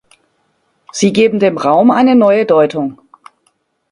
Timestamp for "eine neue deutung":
1.91-2.99